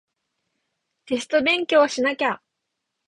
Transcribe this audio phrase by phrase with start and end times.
[1.05, 2.41] テスト勉強しなきゃ